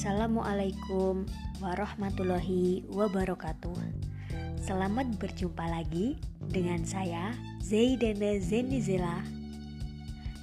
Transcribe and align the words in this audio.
Assalamualaikum 0.00 1.28
warahmatullahi 1.60 2.88
wabarakatuh. 2.88 3.76
Selamat 4.56 5.12
berjumpa 5.20 5.60
lagi 5.60 6.16
dengan 6.40 6.88
saya 6.88 7.36
Zaidana 7.60 8.40
Zenizela. 8.40 9.20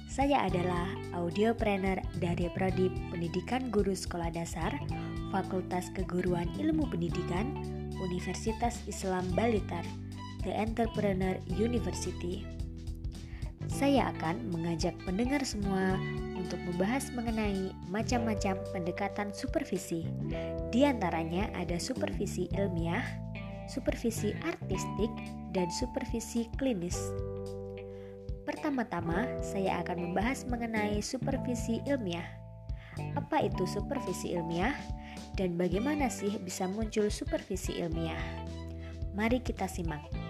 Saya 0.06 0.46
adalah 0.46 0.86
audiopreneur 1.10 1.98
dari 2.22 2.46
Prodi 2.54 2.86
Pendidikan 3.10 3.74
Guru 3.74 3.98
Sekolah 3.98 4.30
Dasar 4.30 4.78
Fakultas 5.34 5.90
Keguruan 5.90 6.46
Ilmu 6.54 6.86
Pendidikan 6.86 7.58
Universitas 7.98 8.78
Islam 8.86 9.26
Balitar, 9.34 9.82
The 10.46 10.54
Entrepreneur 10.54 11.34
University. 11.58 12.57
Saya 13.78 14.10
akan 14.10 14.50
mengajak 14.50 14.98
pendengar 15.06 15.38
semua 15.46 15.94
untuk 16.34 16.58
membahas 16.66 17.14
mengenai 17.14 17.70
macam-macam 17.86 18.58
pendekatan 18.74 19.30
supervisi. 19.30 20.02
Di 20.74 20.82
antaranya 20.82 21.46
ada 21.54 21.78
supervisi 21.78 22.50
ilmiah, 22.58 23.06
supervisi 23.70 24.34
artistik, 24.42 25.14
dan 25.54 25.70
supervisi 25.70 26.50
klinis. 26.58 26.98
Pertama-tama, 28.42 29.30
saya 29.46 29.78
akan 29.86 30.10
membahas 30.10 30.42
mengenai 30.50 30.98
supervisi 30.98 31.78
ilmiah. 31.86 32.26
Apa 33.14 33.46
itu 33.46 33.62
supervisi 33.62 34.34
ilmiah 34.34 34.74
dan 35.38 35.54
bagaimana 35.54 36.10
sih 36.10 36.34
bisa 36.42 36.66
muncul 36.66 37.06
supervisi 37.14 37.78
ilmiah? 37.78 38.18
Mari 39.14 39.38
kita 39.38 39.70
simak. 39.70 40.27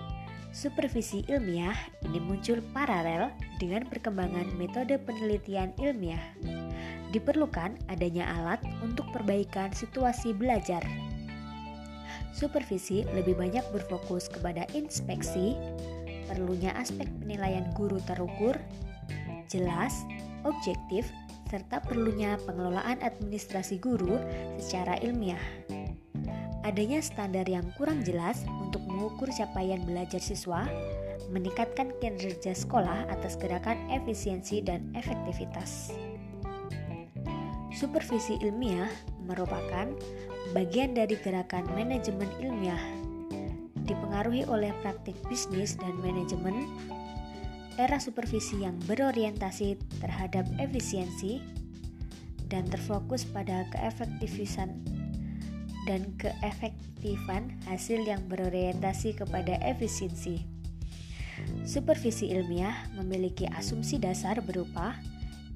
Supervisi 0.58 1.22
ilmiah 1.30 1.78
ini 2.02 2.18
muncul 2.18 2.58
paralel 2.74 3.30
dengan 3.62 3.86
perkembangan 3.86 4.58
metode 4.58 4.98
penelitian 4.98 5.70
ilmiah. 5.78 6.34
Diperlukan 7.14 7.78
adanya 7.86 8.26
alat 8.34 8.58
untuk 8.82 9.06
perbaikan 9.14 9.70
situasi 9.70 10.34
belajar. 10.34 10.82
Supervisi 12.34 13.06
lebih 13.14 13.38
banyak 13.38 13.62
berfokus 13.70 14.26
kepada 14.26 14.66
inspeksi, 14.74 15.54
perlunya 16.26 16.74
aspek 16.74 17.06
penilaian 17.22 17.70
guru 17.78 18.02
terukur, 18.02 18.58
jelas, 19.46 20.02
objektif, 20.42 21.06
serta 21.46 21.78
perlunya 21.86 22.34
pengelolaan 22.42 22.98
administrasi 23.06 23.78
guru 23.78 24.18
secara 24.58 24.98
ilmiah. 25.06 25.67
Adanya 26.68 27.00
standar 27.00 27.48
yang 27.48 27.64
kurang 27.80 28.04
jelas 28.04 28.44
untuk 28.60 28.84
mengukur 28.84 29.32
capaian 29.32 29.80
belajar 29.88 30.20
siswa, 30.20 30.68
meningkatkan 31.32 31.96
kinerja 31.96 32.52
sekolah 32.52 33.08
atas 33.08 33.40
gerakan 33.40 33.80
efisiensi 33.88 34.60
dan 34.60 34.84
efektivitas. 34.92 35.96
Supervisi 37.72 38.36
ilmiah 38.44 38.92
merupakan 39.24 39.88
bagian 40.52 40.92
dari 40.92 41.16
gerakan 41.16 41.64
manajemen 41.72 42.28
ilmiah, 42.36 42.84
dipengaruhi 43.88 44.44
oleh 44.44 44.68
praktik 44.84 45.16
bisnis 45.32 45.72
dan 45.80 45.96
manajemen, 46.04 46.68
era 47.80 47.96
supervisi 47.96 48.60
yang 48.60 48.76
berorientasi 48.84 49.80
terhadap 50.04 50.44
efisiensi, 50.60 51.40
dan 52.52 52.68
terfokus 52.68 53.24
pada 53.24 53.64
keefektifan 53.72 54.97
dan 55.86 56.10
keefektifan 56.18 57.54
hasil 57.68 58.02
yang 58.02 58.24
berorientasi 58.26 59.14
kepada 59.14 59.60
efisiensi. 59.62 60.42
Supervisi 61.62 62.34
ilmiah 62.34 62.74
memiliki 62.98 63.46
asumsi 63.46 64.00
dasar 64.02 64.42
berupa 64.42 64.98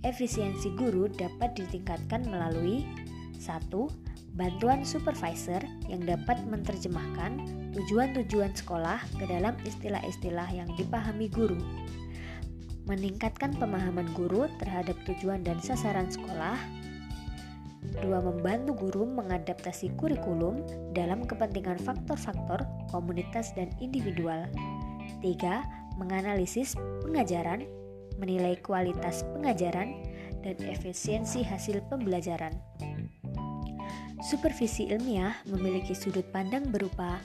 efisiensi 0.07 0.71
guru 0.79 1.11
dapat 1.11 1.59
ditingkatkan 1.59 2.27
melalui 2.31 2.87
1. 3.43 3.71
Bantuan 4.33 4.81
supervisor 4.81 5.61
yang 5.93 6.09
dapat 6.09 6.41
menerjemahkan 6.49 7.45
tujuan-tujuan 7.77 8.57
sekolah 8.57 9.05
ke 9.21 9.29
dalam 9.29 9.53
istilah-istilah 9.69 10.49
yang 10.49 10.69
dipahami 10.81 11.29
guru. 11.29 11.61
Meningkatkan 12.89 13.53
pemahaman 13.61 14.09
guru 14.17 14.49
terhadap 14.57 14.97
tujuan 15.05 15.45
dan 15.45 15.61
sasaran 15.61 16.09
sekolah 16.09 16.57
Dua, 18.01 18.25
membantu 18.25 18.89
guru 18.89 19.05
mengadaptasi 19.05 19.93
kurikulum 20.01 20.65
dalam 20.97 21.29
kepentingan 21.29 21.77
faktor-faktor 21.77 22.65
komunitas 22.89 23.53
dan 23.53 23.69
individual. 23.85 24.49
Tiga, 25.21 25.67
menganalisis 26.01 26.73
pengajaran, 27.05 27.69
menilai 28.17 28.57
kualitas 28.65 29.29
pengajaran, 29.37 29.93
dan 30.43 30.57
efisiensi 30.65 31.45
hasil 31.45 31.85
pembelajaran. 31.87 32.57
Supervisi 34.23 34.91
ilmiah 34.91 35.37
memiliki 35.51 35.95
sudut 35.95 36.27
pandang 36.31 36.71
berupa 36.71 37.19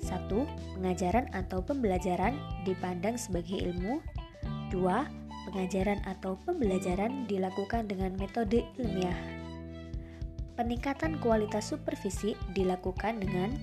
satu, 0.00 0.48
Pengajaran 0.80 1.28
atau 1.36 1.60
pembelajaran 1.60 2.32
dipandang 2.64 3.20
sebagai 3.20 3.60
ilmu 3.60 4.00
2. 4.72 4.80
Pengajaran 5.50 6.00
atau 6.08 6.40
pembelajaran 6.48 7.28
dilakukan 7.28 7.84
dengan 7.84 8.16
metode 8.16 8.64
ilmiah 8.80 9.39
Peningkatan 10.60 11.24
kualitas 11.24 11.72
supervisi 11.72 12.36
dilakukan 12.52 13.16
dengan 13.16 13.56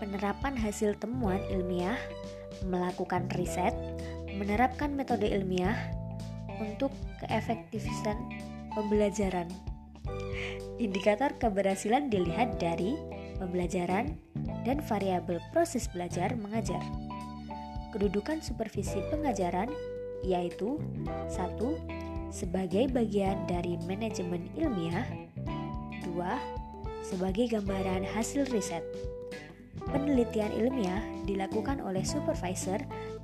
penerapan 0.00 0.56
hasil 0.56 0.96
temuan 0.96 1.36
ilmiah, 1.52 2.00
melakukan 2.64 3.28
riset, 3.36 3.76
menerapkan 4.40 4.88
metode 4.96 5.28
ilmiah 5.28 5.76
untuk 6.56 6.96
keefektifan 7.20 8.16
pembelajaran. 8.72 9.52
Indikator 10.80 11.28
keberhasilan 11.36 12.08
dilihat 12.08 12.56
dari 12.56 12.96
pembelajaran 13.36 14.16
dan 14.64 14.80
variabel 14.80 15.44
proses 15.52 15.92
belajar 15.92 16.32
mengajar. 16.40 16.80
Kedudukan 17.92 18.40
supervisi 18.40 18.96
pengajaran 19.12 19.68
yaitu 20.24 20.80
satu 21.28 21.76
sebagai 22.32 22.88
bagian 22.88 23.44
dari 23.44 23.76
manajemen 23.84 24.48
ilmiah 24.56 25.04
kedua, 26.20 26.36
sebagai 27.00 27.48
gambaran 27.48 28.04
hasil 28.04 28.44
riset. 28.52 28.84
Penelitian 29.88 30.52
ilmiah 30.52 31.00
dilakukan 31.24 31.80
oleh 31.80 32.04
supervisor 32.04 32.76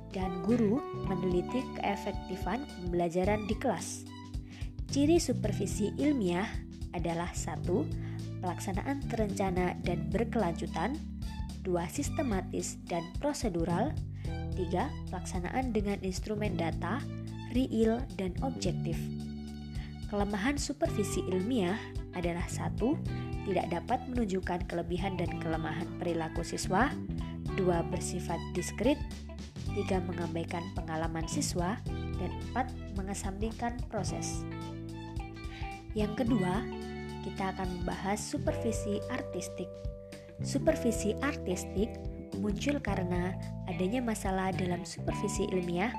dan 0.09 0.41
guru 0.41 0.81
meneliti 1.05 1.61
keefektifan 1.77 2.65
pembelajaran 2.65 3.45
di 3.45 3.53
kelas. 3.61 4.01
Ciri 4.89 5.21
supervisi 5.21 5.93
ilmiah 6.01 6.49
adalah 6.97 7.29
satu, 7.37 7.85
pelaksanaan 8.41 9.05
terencana 9.05 9.77
dan 9.85 10.09
berkelanjutan, 10.09 10.97
dua, 11.61 11.85
sistematis 11.93 12.81
dan 12.89 13.05
prosedural, 13.21 13.93
tiga, 14.57 14.89
pelaksanaan 15.13 15.69
dengan 15.69 16.01
instrumen 16.01 16.57
data, 16.57 16.97
real, 17.53 18.01
dan 18.17 18.33
objektif. 18.41 18.97
Kelemahan 20.09 20.57
supervisi 20.57 21.21
ilmiah 21.29 21.77
adalah 22.17 22.45
satu, 22.49 22.97
tidak 23.47 23.71
dapat 23.71 23.99
menunjukkan 24.11 24.67
kelebihan 24.67 25.15
dan 25.15 25.31
kelemahan 25.39 25.87
perilaku 26.01 26.43
siswa, 26.43 26.91
dua 27.55 27.85
bersifat 27.87 28.37
diskrit, 28.51 28.99
tiga 29.71 30.03
mengabaikan 30.03 30.65
pengalaman 30.75 31.23
siswa, 31.29 31.79
dan 32.17 32.31
empat 32.49 32.73
mengesampingkan 32.97 33.77
proses. 33.87 34.43
Yang 35.95 36.25
kedua, 36.25 36.65
kita 37.23 37.55
akan 37.55 37.81
membahas 37.81 38.19
supervisi 38.19 38.99
artistik. 39.09 39.69
Supervisi 40.43 41.17
artistik 41.25 41.89
muncul 42.37 42.77
karena 42.83 43.33
adanya 43.65 44.03
masalah 44.03 44.53
dalam 44.53 44.85
supervisi 44.85 45.49
ilmiah 45.49 45.91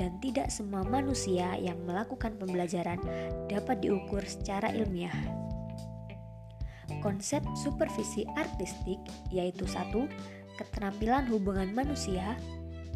dan 0.00 0.16
tidak 0.24 0.48
semua 0.48 0.80
manusia 0.82 1.52
yang 1.60 1.76
melakukan 1.84 2.32
pembelajaran 2.40 2.98
dapat 3.46 3.84
diukur 3.84 4.24
secara 4.24 4.72
ilmiah. 4.72 5.41
Konsep 7.02 7.42
supervisi 7.58 8.26
artistik 8.34 8.98
yaitu 9.30 9.66
satu, 9.66 10.06
keterampilan 10.58 11.26
hubungan 11.30 11.72
manusia, 11.72 12.36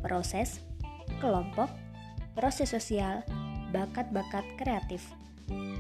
proses, 0.03 0.63
kelompok, 1.19 1.71
proses 2.37 2.71
sosial, 2.71 3.25
bakat-bakat 3.73 4.45
kreatif. 4.61 5.03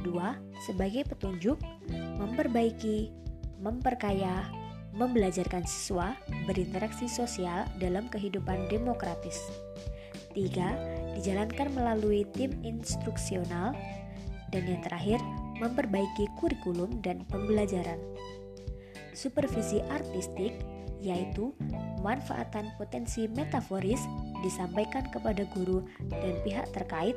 Dua, 0.02 0.38
sebagai 0.64 1.02
petunjuk, 1.06 1.58
memperbaiki, 1.90 3.10
memperkaya, 3.58 4.46
membelajarkan 4.96 5.66
siswa 5.68 6.16
berinteraksi 6.48 7.04
sosial 7.10 7.68
dalam 7.76 8.08
kehidupan 8.08 8.70
demokratis. 8.72 9.36
Tiga, 10.32 10.72
dijalankan 11.16 11.72
melalui 11.72 12.24
tim 12.32 12.56
instruksional, 12.64 13.76
dan 14.52 14.62
yang 14.64 14.80
terakhir, 14.84 15.20
memperbaiki 15.58 16.28
kurikulum 16.36 17.00
dan 17.00 17.24
pembelajaran. 17.28 17.98
Supervisi 19.16 19.80
artistik 19.88 20.52
yaitu 21.00 21.52
manfaatan 22.00 22.72
potensi 22.80 23.28
metaforis 23.28 24.00
disampaikan 24.40 25.04
kepada 25.12 25.44
guru 25.52 25.84
dan 26.08 26.34
pihak 26.44 26.66
terkait 26.72 27.16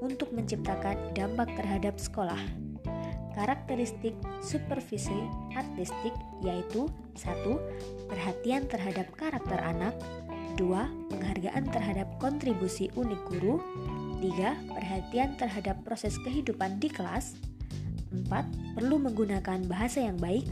untuk 0.00 0.32
menciptakan 0.34 0.96
dampak 1.14 1.50
terhadap 1.54 1.96
sekolah. 2.00 2.40
karakteristik 3.30 4.12
supervisi 4.42 5.16
artistik 5.54 6.12
yaitu 6.42 6.90
satu 7.14 7.62
Perhatian 8.10 8.66
terhadap 8.66 9.06
karakter 9.14 9.56
anak 9.62 9.94
2. 10.58 10.66
Penghargaan 11.14 11.64
terhadap 11.70 12.10
kontribusi 12.18 12.90
unik 12.98 13.22
guru 13.30 13.62
3. 14.18 14.74
Perhatian 14.74 15.38
terhadap 15.38 15.78
proses 15.86 16.18
kehidupan 16.26 16.82
di 16.82 16.90
kelas 16.90 17.38
4. 18.10 18.76
Perlu 18.76 18.98
menggunakan 18.98 19.66
bahasa 19.70 20.02
yang 20.02 20.18
baik 20.18 20.46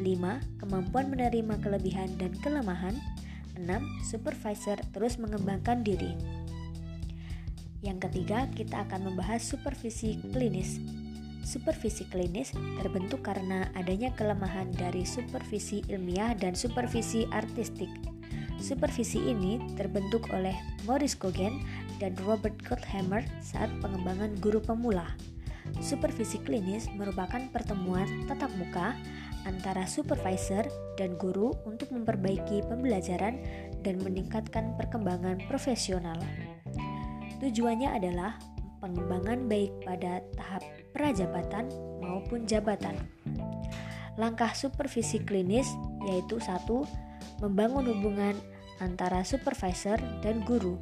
5. 0.00 0.60
Kemampuan 0.60 1.12
menerima 1.12 1.54
kelebihan 1.60 2.12
dan 2.16 2.32
kelemahan 2.40 2.96
6. 3.56 3.64
Supervisor 4.04 4.80
terus 4.92 5.16
mengembangkan 5.16 5.80
diri 5.84 6.12
Yang 7.84 8.08
ketiga, 8.10 8.48
kita 8.52 8.88
akan 8.88 9.12
membahas 9.12 9.44
supervisi 9.44 10.20
klinis 10.32 10.80
Supervisi 11.46 12.02
klinis 12.10 12.50
terbentuk 12.82 13.22
karena 13.22 13.70
adanya 13.78 14.10
kelemahan 14.18 14.66
dari 14.74 15.06
supervisi 15.06 15.78
ilmiah 15.86 16.34
dan 16.34 16.58
supervisi 16.58 17.22
artistik. 17.30 17.86
Supervisi 18.58 19.30
ini 19.30 19.62
terbentuk 19.78 20.26
oleh 20.34 20.58
Maurice 20.90 21.14
Gogen 21.14 21.62
dan 22.02 22.18
Robert 22.26 22.58
Gottheimer 22.66 23.22
saat 23.38 23.70
pengembangan 23.78 24.34
guru 24.42 24.58
pemula. 24.58 25.14
Supervisi 25.78 26.40
klinis 26.42 26.88
merupakan 26.96 27.40
pertemuan 27.52 28.06
tatap 28.26 28.50
muka 28.58 28.96
antara 29.46 29.86
supervisor 29.86 30.66
dan 30.98 31.14
guru 31.14 31.54
untuk 31.68 31.94
memperbaiki 31.94 32.66
pembelajaran 32.66 33.38
dan 33.86 34.02
meningkatkan 34.02 34.74
perkembangan 34.74 35.38
profesional. 35.46 36.18
Tujuannya 37.38 37.94
adalah 37.94 38.40
pengembangan 38.80 39.46
baik 39.46 39.72
pada 39.84 40.24
tahap 40.34 40.62
prajabatan 40.90 41.70
maupun 42.02 42.48
jabatan. 42.48 42.96
Langkah 44.16 44.56
supervisi 44.56 45.20
klinis 45.20 45.68
yaitu 46.08 46.40
satu, 46.40 46.88
membangun 47.44 47.84
hubungan 47.92 48.34
antara 48.80 49.20
supervisor 49.24 50.00
dan 50.24 50.40
guru. 50.44 50.80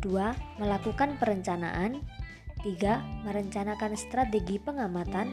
Dua, 0.00 0.36
melakukan 0.60 1.16
perencanaan. 1.16 2.00
Tiga, 2.64 3.04
merencanakan 3.28 3.92
strategi 3.92 4.56
pengamatan. 4.56 5.28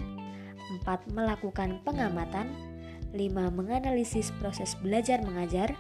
Empat, 0.76 1.08
melakukan 1.16 1.80
pengamatan. 1.88 2.52
Lima, 3.16 3.48
menganalisis 3.48 4.36
proses 4.44 4.76
belajar 4.84 5.24
mengajar. 5.24 5.72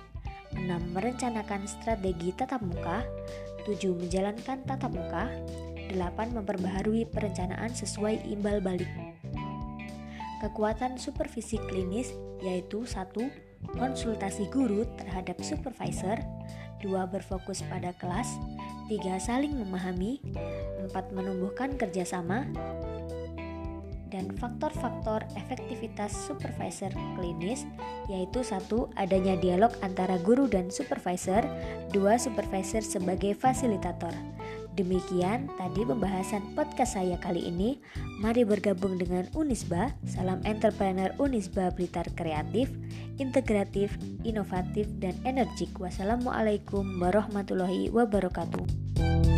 Enam, 0.55 0.79
merencanakan 0.95 1.67
strategi 1.67 2.31
tatap 2.31 2.63
muka. 2.63 3.03
Tujuh, 3.67 3.99
menjalankan 3.99 4.63
tatap 4.63 4.95
muka. 4.95 5.27
8. 5.91 6.31
Memperbaharui 6.31 7.11
perencanaan 7.11 7.75
sesuai 7.75 8.31
imbal 8.31 8.63
balik. 8.63 8.87
Kekuatan 10.39 10.95
supervisi 10.95 11.59
klinis 11.67 12.15
yaitu 12.39 12.87
1. 12.87 13.11
Konsultasi 13.75 14.47
guru 14.47 14.87
terhadap 14.95 15.43
supervisor 15.43 16.15
2. 16.79 16.95
Berfokus 17.11 17.59
pada 17.67 17.91
kelas 17.99 18.39
3. 18.87 19.19
Saling 19.19 19.51
memahami 19.51 20.23
4. 20.89 21.13
Menumbuhkan 21.13 21.77
kerjasama 21.77 22.47
dan 24.11 24.27
faktor-faktor 24.37 25.23
efektivitas 25.39 26.11
supervisor 26.11 26.91
klinis 27.15 27.63
yaitu 28.11 28.43
satu 28.43 28.91
adanya 28.99 29.39
dialog 29.39 29.71
antara 29.79 30.19
guru 30.19 30.45
dan 30.45 30.67
supervisor, 30.67 31.41
dua 31.95 32.19
supervisor 32.19 32.83
sebagai 32.83 33.33
fasilitator. 33.33 34.11
Demikian 34.71 35.51
tadi 35.59 35.83
pembahasan 35.83 36.55
podcast 36.55 36.95
saya 36.95 37.19
kali 37.19 37.43
ini. 37.43 37.83
Mari 38.23 38.47
bergabung 38.47 38.95
dengan 38.95 39.27
Unisba. 39.35 39.91
Salam 40.07 40.39
entrepreneur 40.47 41.11
Unisba 41.19 41.75
Blitar 41.75 42.07
kreatif, 42.15 42.71
integratif, 43.19 43.91
inovatif, 44.23 44.87
dan 45.03 45.15
energik. 45.27 45.75
Wassalamualaikum 45.75 46.87
warahmatullahi 47.03 47.91
wabarakatuh. 47.91 49.30